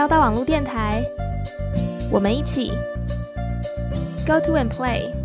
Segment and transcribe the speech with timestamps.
[0.00, 1.04] 交大网络电台，
[2.10, 2.72] 我们一起
[4.26, 5.19] Go to and play。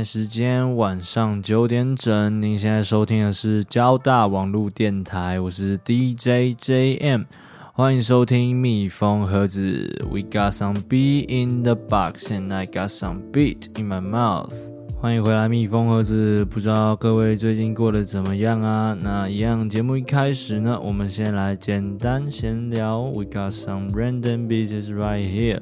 [0.00, 7.26] 在时间晚上九点整，您现在收听的是交大网络电台，我是 DJ JM，
[7.74, 10.02] 欢迎收听蜜蜂盒子。
[10.10, 14.72] We got some bee in the box and I got some beat in my mouth。
[14.98, 18.96] 欢迎回来蜜蜂盒子，不知道各位最近过得怎么样啊？
[18.98, 23.02] 那一样节目一开始呢，我们先来简单闲聊。
[23.02, 25.60] We got some random beats right here。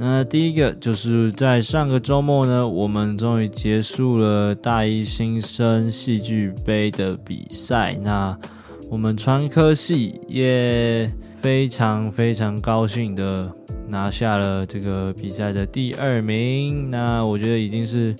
[0.00, 7.98] 那第一个就是在上个周末呢，我们终于结束了大一新生戏剧杯的比赛。
[8.00, 8.38] 那
[8.88, 13.52] 我们川科系也非常非常高兴的
[13.88, 16.88] 拿下了这个比赛的第二名。
[16.88, 18.14] 那我觉得已经是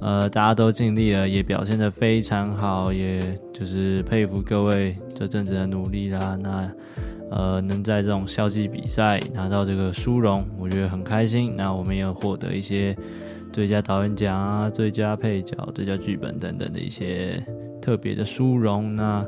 [0.00, 3.20] 呃大家都尽力了，也表现得非常好，也
[3.52, 6.38] 就是佩服各位这阵子的努力啦。
[6.40, 6.70] 那
[7.30, 11.54] 呃，能在这种校际比赛拿到这个殊荣，我觉得很开心。
[11.56, 12.96] 那我们也有获得一些
[13.52, 17.44] 最佳导演奖啊、最佳配角、最佳剧本等等的一些
[17.82, 18.94] 特别的殊荣。
[18.94, 19.26] 那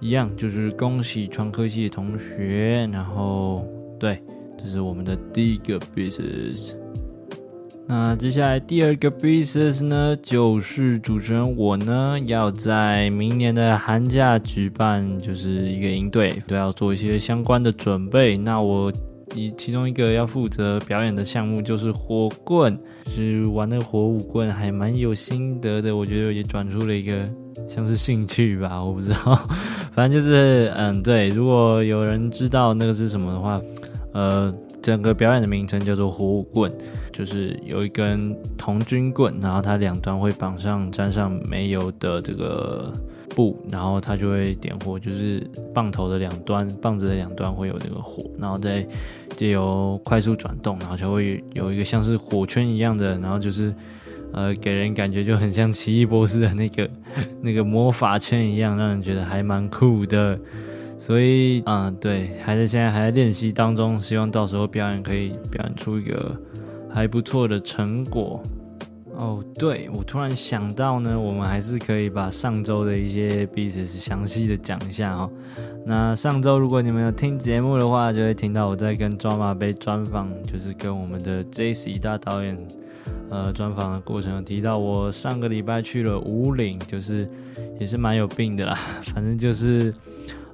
[0.00, 2.88] 一样就是恭喜创科系的同学。
[2.92, 3.64] 然后，
[3.98, 4.22] 对，
[4.56, 6.74] 这是我们的第一个 business。
[7.88, 18.36] 那接下来第二个 business 呢，就是主持人我呢要在明年的寒假举办就是一个营队，都要做一些相关的准备。
[18.36, 18.92] 那我
[19.36, 25.96] 以其中一个要负责表演的项目就是火棍，就是玩那个火舞棍，还蛮有心得的。
[25.96, 27.16] 我觉得也转出了一个
[27.68, 29.48] 像是兴趣吧，我不知道，
[29.94, 33.60] 反正就是嗯，对，如果有人知道那个是什么的话，
[34.12, 34.52] 呃。
[34.86, 36.72] 整个表演的名称叫做火舞棍，
[37.12, 42.92] 就是有一根童军棍，然后它两端会绑上沾上煤油的这个
[43.34, 48.86] 布，然后它就会点火，就是棒头的两端，棒子的两端会有这个火，然后再
[49.34, 53.74] 借由快速转动，然后就会有一个像是火圈一样的，然后就是
[54.32, 56.88] 呃给人感觉就很像奇异博士的那个
[57.42, 60.38] 那个魔法圈一样，让人觉得还蛮酷的。
[60.98, 66.34] 所以，嗯，对，还是现在还在练习当中，希望到时候表演可以表演出一个
[66.90, 68.42] 还不错的成果。
[69.18, 75.30] 哦，对，我突然想到呢，我们还是可以把上周的一些 business 详细的讲一下哦。
[75.86, 82.58] 那上周如果你们有听节目的话，就会听到我在跟抓马杯专访，就是跟我们的 JC 大导演
[83.30, 87.28] 呃专访的过程，有提到我上个礼拜去了武岭，就是
[87.78, 88.74] 也是蛮有病的啦，
[89.14, 89.92] 反正就是。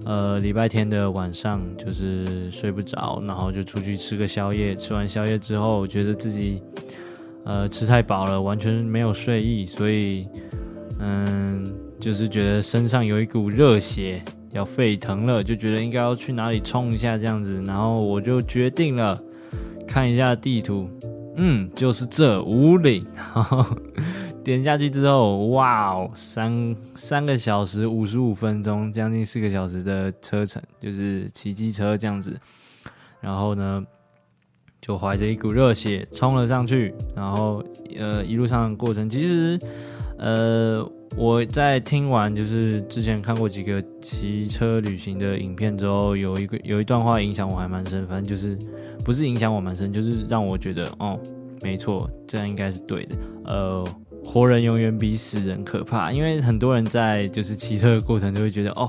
[0.04, 4.74] 呃，礼拜天的晚上就是睡不着，然后就出去吃个宵夜。
[4.74, 6.60] 吃完宵夜之后，觉得自己
[7.44, 10.26] 呃吃太饱了，完全没有睡意，所以
[10.98, 14.20] 嗯，就是觉得身上有一股热血
[14.50, 17.62] 要沸腾了，就觉得应该要去哪里冲一下这样子。
[17.64, 19.16] 然后我就决定了
[19.86, 20.90] 看一下地图，
[21.36, 23.06] 嗯，就是这五岭。
[24.44, 32.36] 点下去之后，哇哦，三三个小时五十五分钟，将近四个小时的车程，就是骑机车这样子。
[33.20, 33.84] 然后呢，
[34.80, 36.92] 就怀着一股热血冲了上去。
[37.14, 37.62] 然后，
[37.96, 39.56] 呃，一路上的过程，其实，
[40.18, 40.84] 呃，
[41.16, 48.06] 我在听完就是之前看过几个骑车旅行的影片之后，有一个有一段话影响我还蛮深。
[48.06, 48.58] 反正就是
[49.04, 51.18] 不是影响我蛮深，就是让我觉得，哦，
[51.62, 53.16] 没错，这样应该是对的。
[53.44, 53.84] 呃。
[54.24, 58.88] 活人永远比死人可怕，因为很多人在就是骑车的过程就会觉得哦，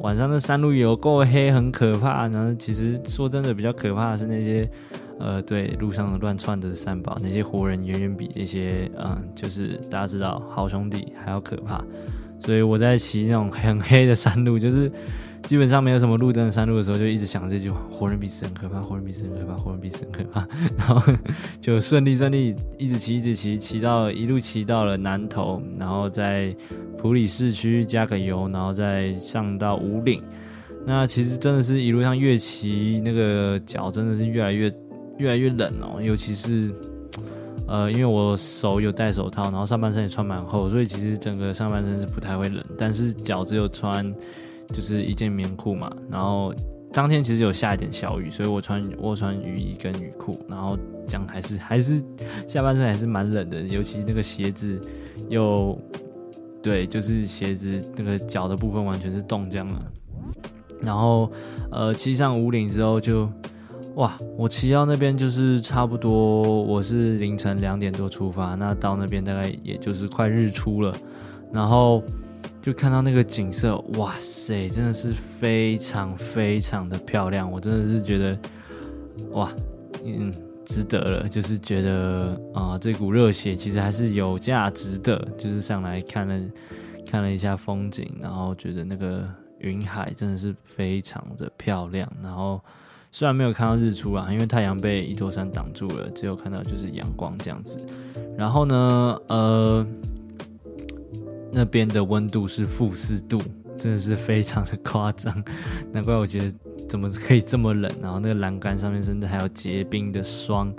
[0.00, 2.26] 晚上的山路有够黑，很可怕。
[2.28, 4.66] 然后其实说真的，比较可怕的是那些
[5.20, 11.84] 呃，对路上乱窜的三宝，那些活人远远比那些嗯，就是大家知道好兄弟还要可怕。
[12.38, 14.90] 所以我在骑那种很黑的山路，就是。
[15.44, 20.46] 基本上没有什么路灯的山路的时候，就一直想这句话：活人比死人可怕，活人比死人可怕，活人比死人可怕。
[20.76, 21.00] 然后
[21.62, 26.54] 就顺利顺利一直骑，一直骑，骑到一路骑到了南头，然后在
[26.98, 30.22] 普里市区加个油，然后再上到武岭。
[30.86, 34.70] 那其实真的是一路上越骑，那个脚真的是越来越
[35.20, 36.02] 越来越冷哦。
[36.02, 36.74] 尤其是
[37.68, 44.12] 呃，因为我手有戴手套，然后上半身也穿蛮厚，所以其实整个上半身是不太会冷，但是脚只有穿。
[44.72, 46.54] 就是一件棉裤嘛，然后
[46.92, 50.78] 当天其实有下一点小雨，所以我穿我穿雨衣跟雨裤，然后
[51.08, 52.00] 讲还是还是
[52.46, 54.80] 下半身还是蛮冷的，尤其那个鞋子
[55.28, 55.76] 又
[56.62, 59.82] 对，就是鞋子那个脚的部分完全是冻僵了。
[60.80, 61.28] 然后
[61.72, 63.28] 呃骑上五岭之后就
[63.96, 70.94] 哇，我骑到那边就是差不多我是凌晨两点多出发，那到那边大概也就是快日出了，
[71.52, 72.02] 然后。
[72.62, 78.38] 就看到那个景色，哇塞，真的是非常非常的漂亮，我真的是觉得，
[79.30, 79.50] 哇，
[80.04, 80.30] 嗯，
[80.66, 86.38] 值得了，就是觉得啊、这股热血其实还是有价值的，就是上来看了
[87.06, 89.26] 看了一下风景，然后觉得那个
[89.60, 92.62] 云海真的是非常的漂亮，然后
[93.12, 97.80] 虽然没有看到日出啊，因为太阳被一座山挡住了，只有看到就是阳光这样子，
[98.36, 99.86] 然后呢，呃。
[101.52, 103.42] 那边的温度是负四度，
[103.76, 105.34] 真的是非常的夸张，
[105.90, 106.54] 难怪我觉得
[106.88, 107.90] 怎么可以这么冷。
[108.00, 110.72] 然后那个栏杆上面甚至还有结冰的霜。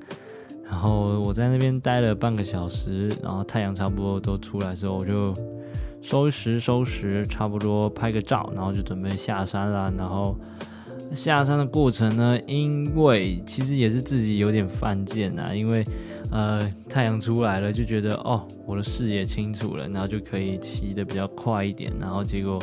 [0.63, 5.35] 然后我在那边待了半个小时，然后太阳差不多都出来之后，我就
[6.01, 9.93] 收拾收拾，差不多拍个照，然后就准备下山了。
[9.97, 10.37] 然后
[11.13, 15.85] 下山的过程呢，因为其实也是自己有点犯贱啊，因为。
[16.33, 21.91] 呃，太阳出来了，就觉得哦，我的视野清楚了，然后就可以骑得比较快一点。
[21.99, 22.57] 然后结果，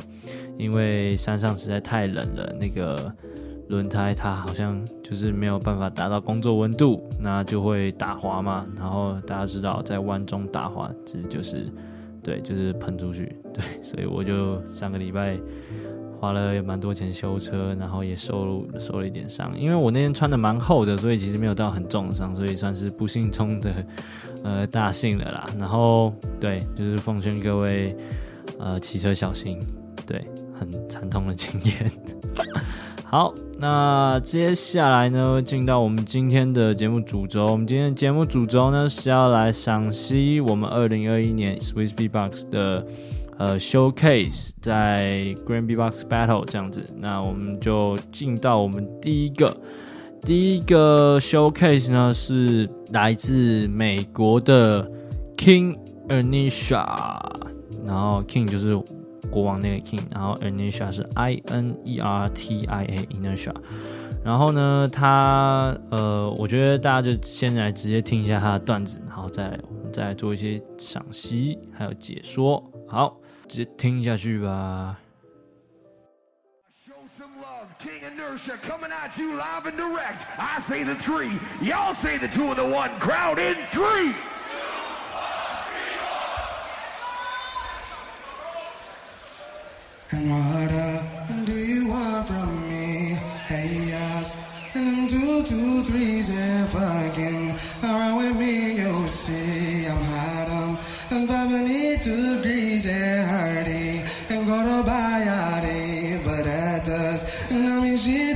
[0.56, 3.12] 因为山上实在太冷了，那个
[3.68, 8.66] 轮胎它好像就是没有办法达到工作温度，那就会打滑嘛。
[8.74, 11.70] 然后大家知道，在弯中打滑，其实就是
[12.22, 13.36] 对，就是喷出去。
[13.52, 15.38] 对，所以我就上个礼拜。
[16.20, 19.52] 花了蛮多钱修车，然后也受受了一点伤。
[19.56, 23.72] 因为我那天穿的蛮厚的，所以其实没有到很重伤，所以算是不幸中的
[24.42, 25.46] 呃大幸了啦。
[25.58, 27.96] 然后对，就是奉劝各位
[28.58, 29.60] 呃骑车小心，
[30.04, 30.26] 对，
[30.58, 31.90] 很惨痛的经验。
[33.04, 37.46] 好，那接下来呢，进到我们今天的节目主轴。
[37.46, 42.84] 我们今天的节目主轴呢是要来赏析我们二零二一年 Swiss B Box 的。
[43.38, 49.56] 呃，showcase 在 Grand B Box Battle 这样子，那我们就进到我们第一个
[50.22, 54.90] 第一个 showcase 呢，是来自美国的
[55.36, 56.84] King Inertia，
[57.86, 58.76] 然后 King 就是
[59.30, 63.54] 国王那个 King，然后 Inertia 是 I N E R T I A Inertia，
[64.24, 73.16] 然后呢，他呃，我觉得大家就先来直接听一下他的段子，然后再我们再来做一些赏析还有解说，好。
[73.48, 74.96] 直接听下去吧。
[77.78, 80.20] King Inertia coming at you live and direct.
[80.36, 81.30] I say the three.
[81.62, 82.90] Y'all say the two and the one.
[82.98, 84.12] Crowd in three.
[90.10, 93.14] And what do you want from me?
[93.46, 94.36] Hey, yes.
[94.74, 97.54] And two, two, threes if I can.
[97.84, 100.48] Around with me, you see, I'm hot.
[101.10, 102.67] I'm 5 degrees.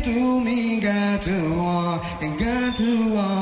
[0.04, 3.41] to me, got to walk and got to walk.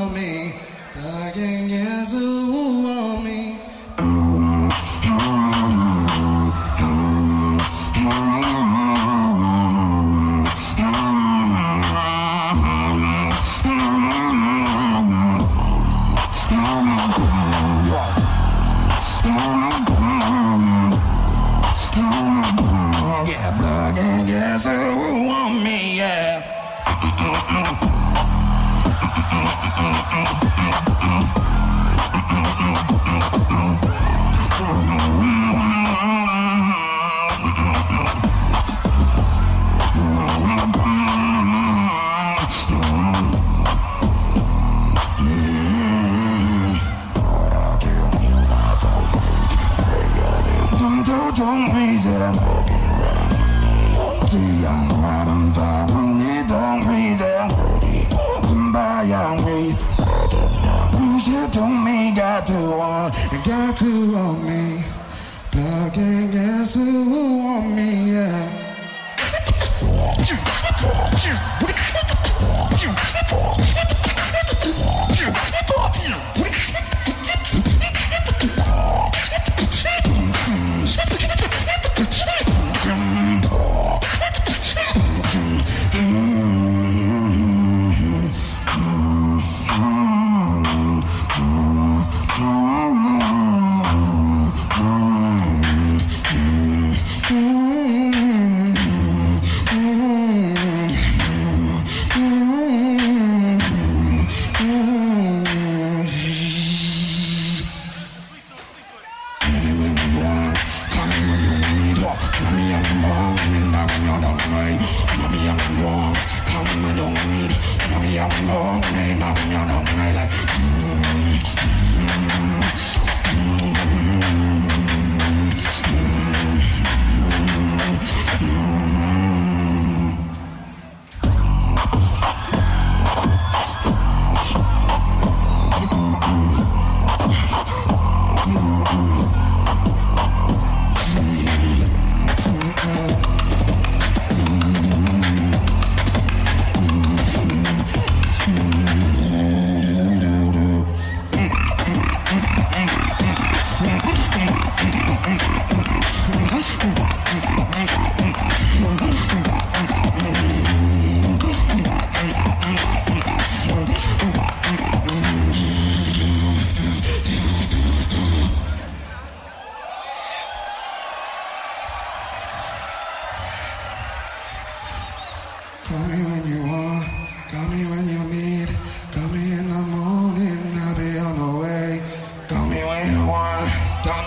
[183.30, 183.62] one.
[184.02, 184.26] Don't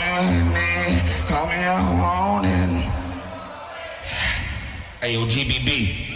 [0.55, 2.71] me, call me, I want it.
[5.27, 6.13] GBB.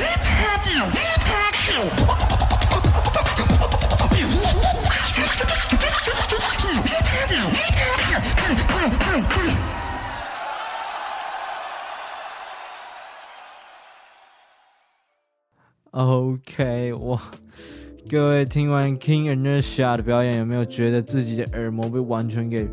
[0.00, 0.84] Impact you!
[0.84, 3.59] Impact you!
[15.92, 17.20] OK，哇！
[18.08, 22.66] 各位听完 King andersia 的表演，有没有觉得自己的耳膜被完全给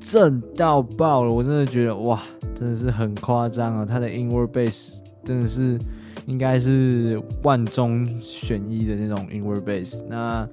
[0.00, 1.32] 震到爆了？
[1.32, 2.22] 我真的觉得哇，
[2.54, 3.86] 真的是很夸张啊！
[3.86, 5.78] 他的 inward bass 真的是
[6.26, 10.04] 应该是万中选一的那种 inward bass。
[10.08, 10.46] 那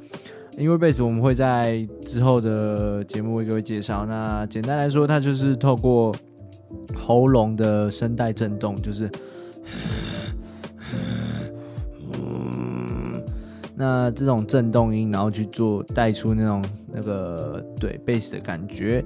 [0.58, 4.06] 因为 bass 我们会在之后的节目为各位介绍。
[4.06, 6.16] 那简单来说，它就是透过
[6.96, 9.10] 喉咙的声带震动，就是。
[12.14, 13.24] 嗯
[13.76, 19.04] 那这种震动音，然后去做带出那种那个对贝斯的感觉。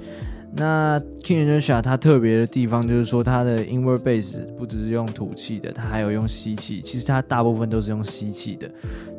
[0.56, 6.82] 那 King Inertia 它特别的地方就是说，它的 inward bass 不只是用吐气的，它还有用吸气。
[6.82, 8.70] 其实它大部分都是用吸气的。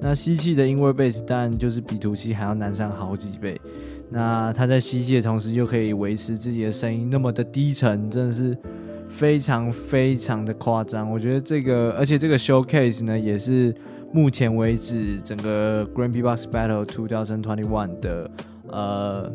[0.00, 3.61] 那吸气的 inward bass 当然就是比吐气还要难上好几倍。
[4.09, 8.57] 那它在吸气的同时，又可以维持自己的声音那么的低沉，真的是
[9.09, 11.11] 非常非常的夸张。
[11.11, 13.75] 我觉得这个，而且这个 showcase 呢，也是。
[14.12, 18.31] 目前为止，整个 Grand Beatbox Battle 2021的
[18.69, 19.31] 呃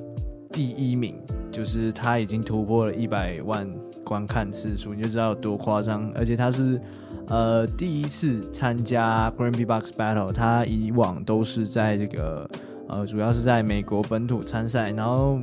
[0.51, 1.15] 第一名，
[1.51, 3.67] 就是他已经突破了一百万
[4.03, 6.11] 观看次数，你就知道有多夸张。
[6.15, 6.79] 而且他是
[7.27, 12.49] 呃第一次参加 Grand Beatbox Battle，他以往都是在这个
[12.87, 15.39] 呃主要是在美国本土参赛，然后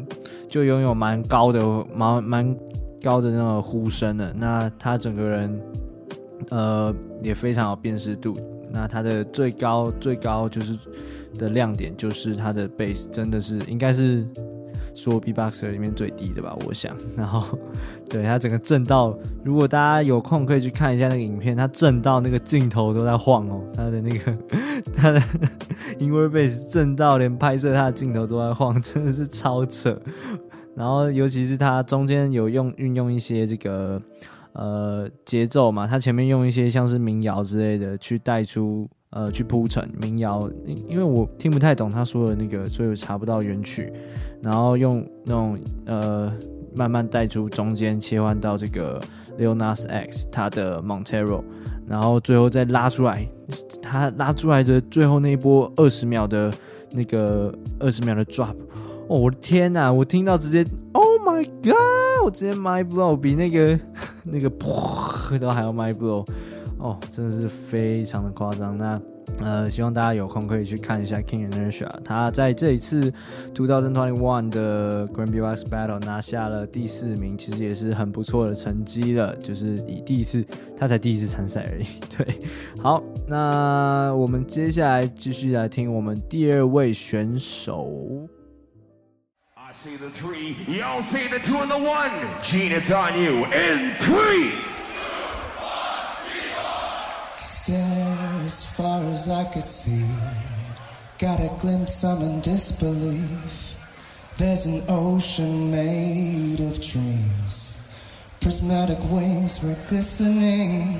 [0.48, 2.56] 就拥有蛮高的蛮蛮
[3.02, 4.32] 高的那个呼声的。
[4.34, 5.60] 那他整个人
[6.50, 8.36] 呃也非常有辨识度。
[8.70, 10.78] 那他的最高最高就是
[11.38, 14.26] 的亮点就是他的 base 真的是应该是
[14.94, 16.96] 说 B Boxer 里面最低的吧，我想。
[17.16, 17.58] 然后
[18.08, 24.38] 对他整个震到，如果大家有空可以去看一下那个影片，他震到那个镜头都在晃哦，他的那个
[24.94, 25.20] 他的
[26.00, 30.00] inward bass 震到连拍摄他的镜头都在晃，真的是超扯。
[30.74, 34.00] 然后尤其是他中间有用运用一些这个。
[34.54, 43.92] 呃，节奏嘛，他前面用一些像是民谣之类的去带出，呃，去铺陈民谣，因因为我听不太懂他说的那个，所以我查不到原曲，
[44.42, 46.32] 然后用那种呃，
[46.74, 49.00] 慢慢带出中间切换到这个
[49.38, 51.42] Lil Nas X 他的 Montero，
[51.86, 53.28] 然后最后再拉出来，
[53.82, 56.52] 他拉出来的最后那一波二十秒的
[56.92, 58.54] 那个二十秒的 drop，
[59.08, 63.78] 哦，我的天呐，我听到直接，Oh my God，我直接 mind blow 比那个。
[64.30, 66.22] 那个噗都还要 mind blow
[66.76, 68.76] 哦，真的是非常的夸张。
[68.76, 69.00] 那
[69.40, 73.12] 呃，希望大家有空可以去看一下 King Inertia，他在这一次
[73.54, 79.36] 2021的 Grand Beatbox Battle 拿下了第四名，其实也是很不错的成绩了。
[79.36, 80.44] 就是以第一次，
[80.76, 81.86] 他才第一次参赛而已。
[82.16, 82.26] 对，
[82.82, 88.28] 好，那我们接下来继续来听我们第二位选手。
[89.54, 92.10] I See the three, y'all see the two and the one.
[92.42, 93.44] Gene, it's on you.
[93.44, 94.77] In three.
[98.48, 100.06] As far as I could see.
[101.18, 103.76] Got a glimpse, I'm in disbelief.
[104.38, 107.54] There's an ocean made of dreams.
[108.40, 110.94] Prismatic wings were glistening.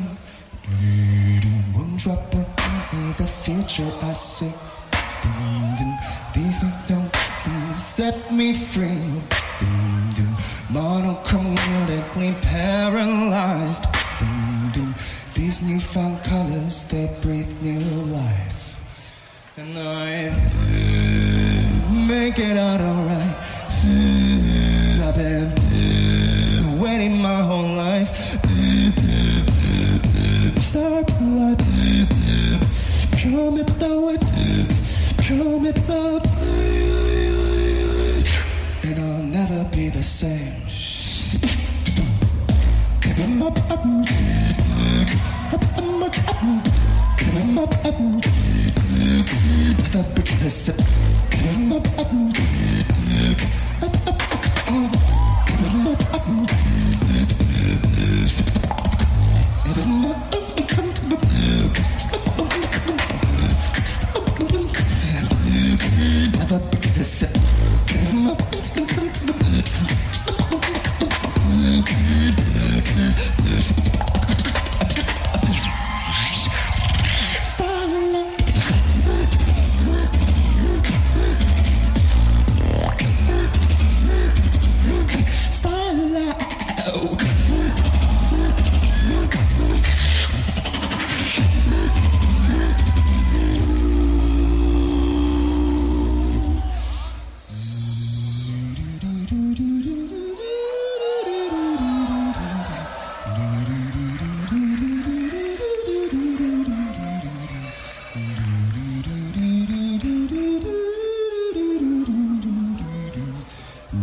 [1.72, 2.46] One drop of
[2.92, 4.52] me, the future I see.
[6.34, 7.10] These don't
[7.80, 9.22] set me free.
[10.68, 13.86] Monochromatically paralyzed.
[15.38, 17.78] These newfound colors, they breathe new
[18.10, 18.82] life.
[19.56, 20.34] And I
[22.08, 23.36] make it out alright.
[25.00, 28.16] I've been waiting my whole life.
[30.58, 31.62] Start life.
[33.16, 34.18] Show me the way.
[35.22, 36.20] Show me the
[38.82, 40.58] and I'll never be the same.
[45.50, 46.14] Come up,
[51.30, 52.67] come up,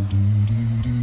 [0.10, 0.95] do, do, do.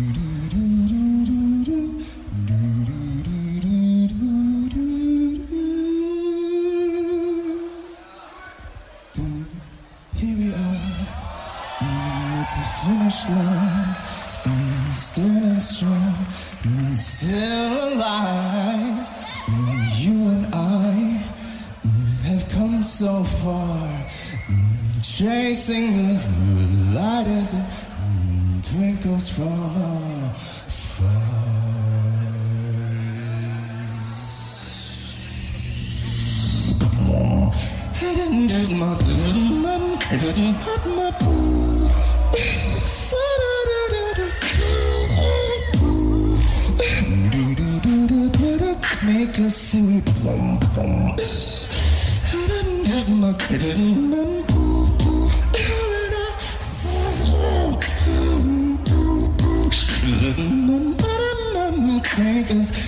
[62.52, 62.81] seconds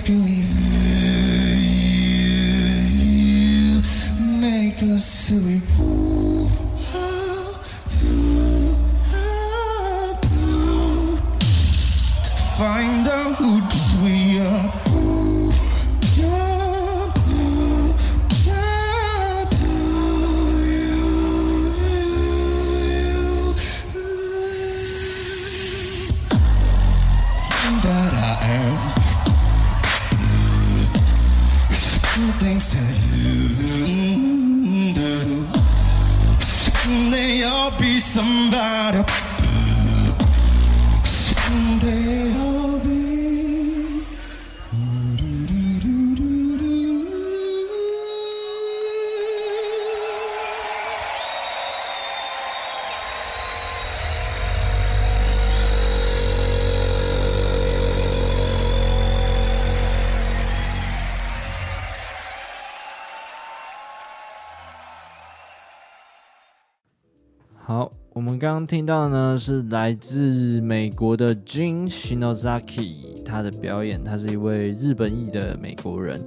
[68.45, 76.23] 刚刚听到的呢是来自美国的 Jin Shinozaki，他的表演，他是一位日本裔的美国人。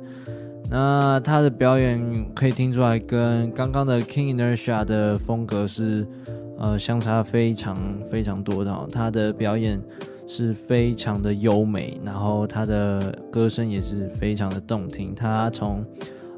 [0.68, 6.04] 那他的表演可以听出来，跟刚刚的 King Inertia 的风格是
[6.58, 7.76] 呃相差非常
[8.10, 8.76] 非常多的。
[8.90, 9.80] 他的表演
[10.26, 15.14] 是非常的优美，然后他的歌声也是非常的动听。
[15.14, 15.84] 他从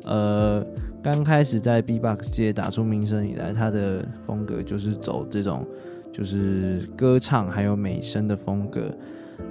[0.05, 0.63] 呃
[1.03, 5.67] 刚开始在 B-box 界打出名声以来，他的风格就是走这种
[6.13, 8.83] 就是歌唱还有美声的风格。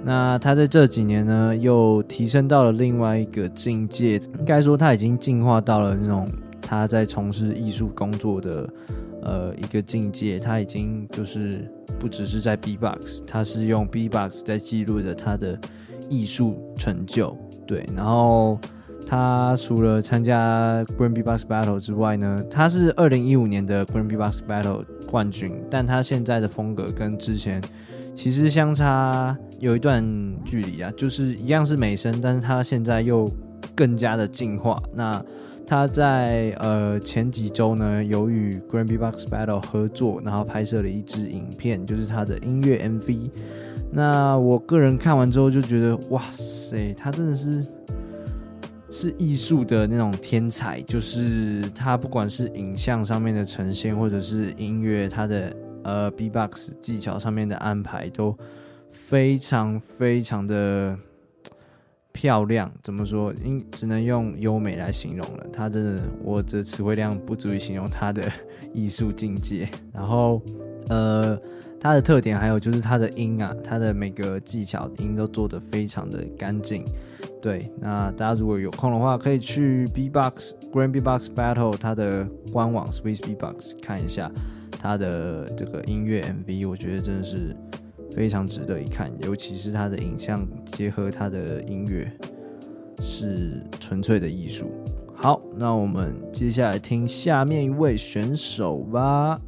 [0.04, 6.28] 那他在这几年呢，又提升到了另外一个境界，应该说他已经进化到了那种
[6.62, 8.70] 他在从事艺术工作的
[9.22, 10.38] 呃一个境界。
[10.38, 15.58] 他已经就是不只是在 B-box，他是用 B-box 在记录着他的
[16.08, 17.36] 艺术成就。
[17.66, 18.56] 对，然后。
[19.06, 27.60] 他除了参加 Grand B-box Battle 之外呢，他是二零一五年的 Grand B-box Battle 冠军，但他现在的风格跟之前
[28.14, 30.04] 其实相差有一段
[30.44, 33.28] 距离啊，就是一样是美声，但是他现在又
[33.74, 34.80] 更加的进化。
[34.94, 35.20] 那
[35.66, 43.30] 他在呃前几周呢，有与 Grand B-box Battle 合作，然后拍摄了一支影片，就是他的音乐 MV。
[43.90, 47.66] 那我个人看完之后就觉得，哇塞，他真的是。
[48.90, 58.36] 是艺术的那种天才，就是他不管是影像上面的呈现，或者是音乐，他的呃 B-box 技巧上面的安排都
[58.90, 60.98] 非常非常的
[62.10, 62.70] 漂亮。
[62.82, 63.32] 怎么说？
[63.44, 65.46] 应只能用优美来形容了。
[65.52, 68.28] 他真的，我的词汇量不足以形容他的
[68.74, 69.68] 艺术境界。
[69.92, 70.42] 然后，
[70.88, 71.40] 呃，
[71.78, 76.84] 他的特点还有就是他的音啊，他的每个技巧音都做得非常的干净。
[77.42, 84.30] 对，那大家如果有空的话，可以去 B-box Grand B-box Battle 它的官网 Swiss B-box 看一下
[84.78, 87.56] 它的这个音乐 MV，我觉得真的是
[88.14, 92.12] 非常值得一看，尤其是它的影像结合它的音乐，
[93.00, 94.70] 是纯粹的艺术。
[95.16, 99.40] 好，那我们接下来听下面一位选手吧。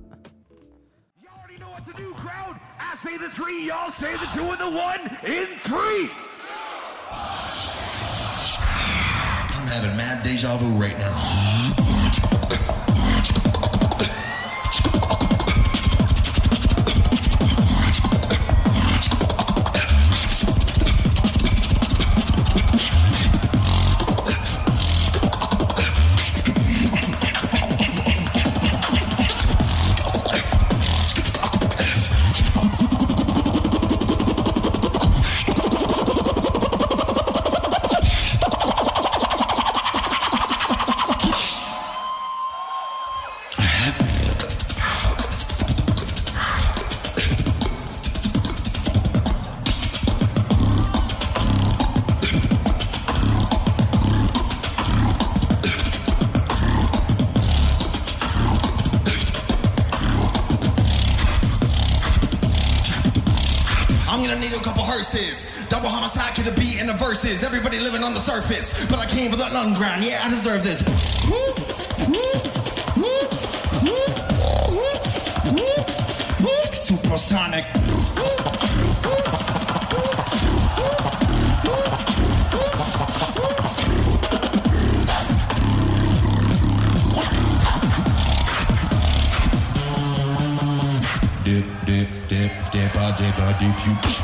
[9.73, 12.42] Having mad deja vu right now.
[68.03, 70.05] Living on the surface, but I came for the underground.
[70.05, 70.81] Yeah, I deserve this.
[76.81, 77.65] Supersonic.
[91.45, 94.22] Dip, dip, dip, dip, a dip, a dip, you.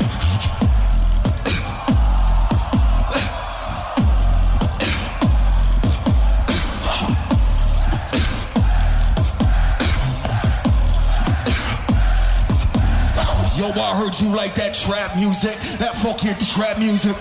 [14.21, 17.15] You like that trap music, that funky trap music.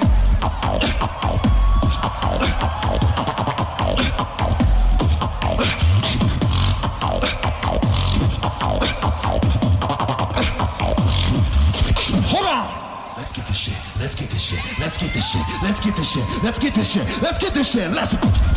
[12.25, 13.15] Hold on.
[13.17, 13.75] Let's get this shit.
[14.01, 14.61] Let's get this shit.
[14.81, 15.43] Let's get this shit.
[15.63, 16.43] Let's get this shit.
[16.43, 17.23] Let's get this shit.
[17.23, 17.91] Let's get this shit.
[17.93, 18.48] Let's.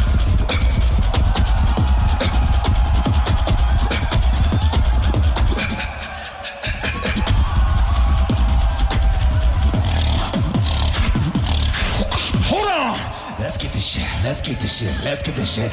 [14.24, 14.94] Let's get this shit.
[15.04, 15.72] Let's get this shit.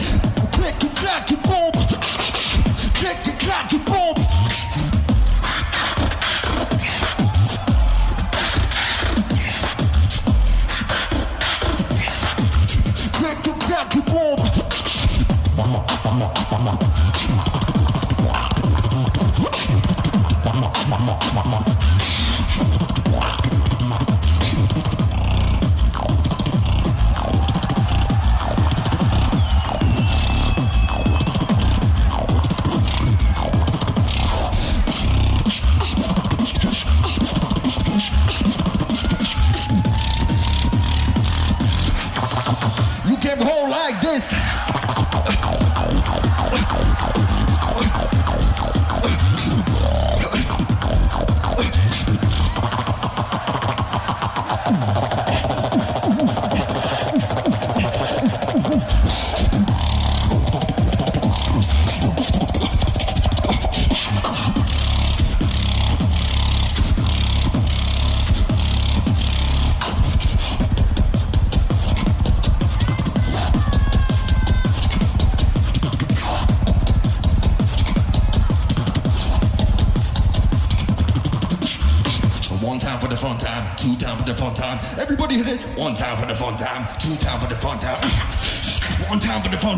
[0.52, 1.70] Click and clack and boom.
[2.94, 4.14] Click and clack and boom.
[13.12, 14.38] Click and clack and boom.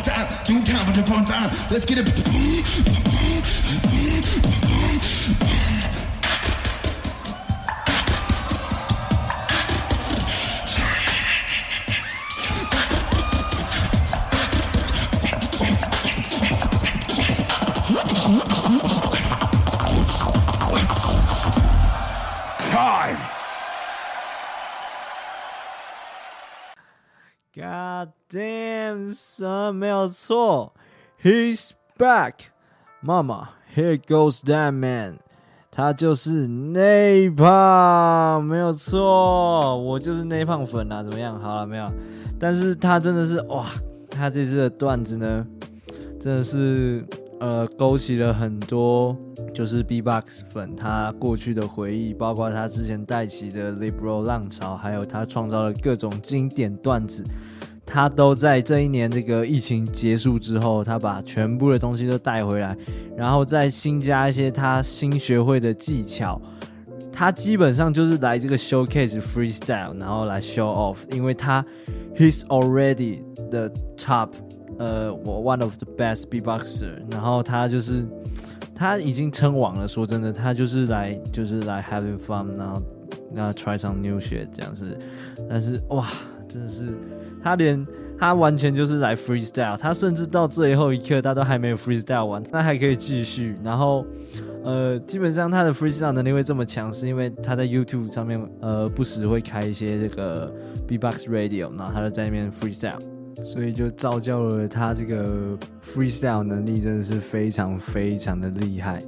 [0.01, 1.51] upon time, two time upon time.
[1.71, 3.10] Let's get it.
[28.31, 30.73] Damn, son，没有错
[31.23, 32.35] ，He's back，
[33.01, 35.19] 妈妈，Here goes that man，
[35.71, 41.41] 他就是内胖，没有错，我就是内胖粉啊，怎么样？
[41.41, 41.87] 好了没有？
[42.39, 43.67] 但是他真的是哇，
[44.11, 45.47] 他这次的段子呢，
[46.19, 47.05] 真的是
[47.39, 49.17] 呃勾起了很多
[49.53, 57.25] 就是 B-box 粉他过去的回忆，包括他之前带起的 Libro 浪潮，还有他创造的各种经典段子，
[57.93, 62.77] 他都在这一年这个疫情结束之后，他把全部的东西都带回来，
[63.17, 66.41] 然后再新加一些他新学会的技巧。
[67.13, 71.65] 他基本上就是来这个 showcase freestyle，然后来 show off，因为他
[72.15, 74.29] he's already the top，
[74.79, 78.07] 呃，我 one of the best beatboxer，然后他就是
[78.73, 79.89] 他已经称王了。
[79.89, 82.81] 说真的，他就是来就是来 having fun，然后
[83.33, 84.97] 那 try some new shit 这样子。
[85.49, 86.07] 但是哇，
[86.49, 86.87] 真的是
[87.43, 87.87] 他连
[88.19, 94.05] 他完全就是来 freestyle，他甚至到最后一刻他都还没有 freestyle 完，那还可以继续，然后。
[94.63, 100.53] 呃，基本上他的 freestyle 能力会这么强，是因为他在 YouTube 上面，呃，不时会开一些这个
[100.87, 103.01] B-box Radio，然后他就在那边 freestyle，
[103.43, 109.03] 所以就造就了他这个 freestyle 能力真的是非常非常的厉害。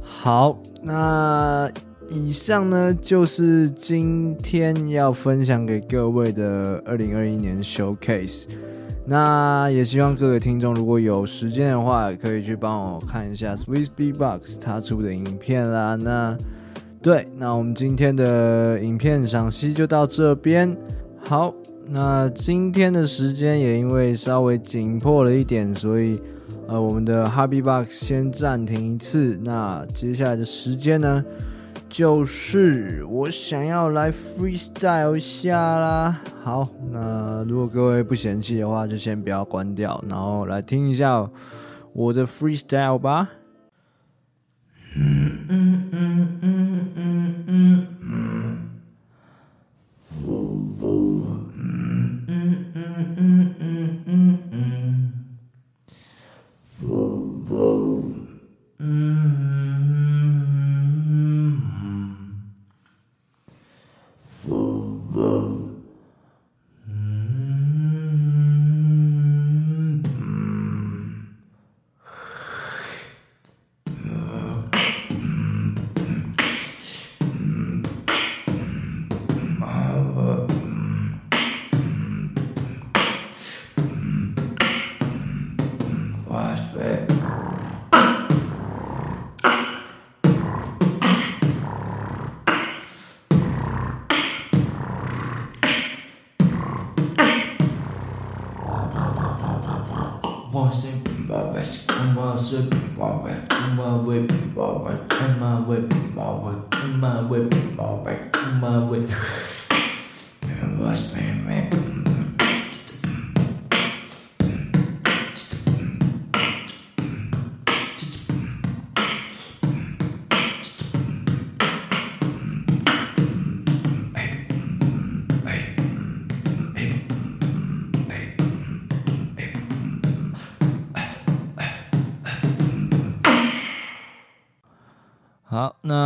[0.00, 1.70] 好，那
[2.10, 8.46] 以上呢就是今天要分享给各位的二零二一年 Showcase。
[9.06, 15.94] 那也希望各位听众如果有时间的话，可以去帮我看一下 Swiss B Box 他出的影片啦。
[15.94, 16.36] 那
[17.02, 20.74] 对，那我们今天的影片赏析就到这边。
[21.18, 21.54] 好，
[21.86, 26.18] 那今天的时间也因为稍微紧迫了一点，所以
[26.66, 29.38] 呃，我们的 Hobby Box 先暂停一次。
[29.44, 31.22] 那接下来的时间呢，
[31.94, 36.20] 就是我想要来 freestyle 一下啦。
[36.42, 41.30] 好，那如果各位不嫌弃的话，就先不要关掉，然后来听一下
[41.92, 43.30] 我的 freestyle 吧。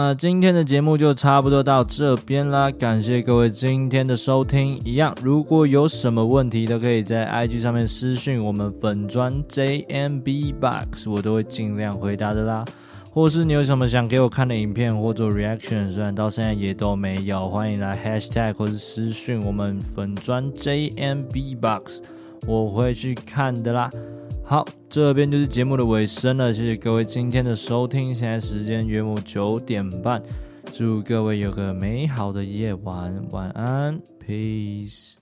[0.08, 4.80] 那今天的节目就差不多到这边啦，感谢各位今天的收听。
[4.82, 12.64] 一样，如果有什么问题，都可以在 IG 上面私讯我们粉砖 JMB Box，我都会尽量回答的啦。
[13.10, 22.00] 或是你有什么想给我看的影片或做 reaction，虽然到现在也都没有，欢迎来 Hashtag 或是私讯我们粉砖 JMB Box，
[22.46, 23.90] 我会去看的啦。
[24.42, 28.14] 好，这边就是节目的尾声了，谢谢各位今天的收听。
[28.14, 30.22] 现在时间约莫九点半，
[30.72, 35.16] 祝各位有个美好的夜晚，晚安，peace。